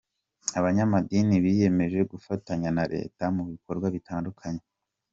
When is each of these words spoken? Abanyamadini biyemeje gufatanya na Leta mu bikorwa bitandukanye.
Abanyamadini 0.59 1.33
biyemeje 1.43 1.99
gufatanya 2.11 2.69
na 2.77 2.83
Leta 2.93 3.23
mu 3.35 3.43
bikorwa 3.51 3.87
bitandukanye. 3.95 4.63